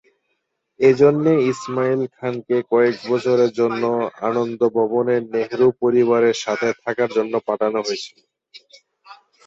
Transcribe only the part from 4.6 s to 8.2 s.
ভবনে নেহেরু পরিবারের সাথে থাকার জন্য পাঠানো হয়েছিল।